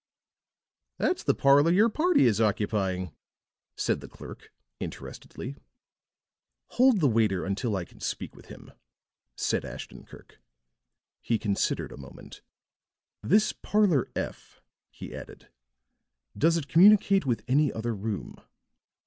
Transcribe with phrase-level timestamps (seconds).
[0.97, 3.13] "That's the parlor your party is occupying,"
[3.77, 5.57] said the clerk, interestedly.
[6.69, 8.71] "Hold the waiter until I can speak to him,"
[9.35, 10.39] said Ashton Kirk.
[11.21, 12.41] He considered a moment.
[13.21, 14.59] "This Parlor F,"
[14.89, 15.49] he added,
[16.35, 18.41] "does it communicate with any other room?"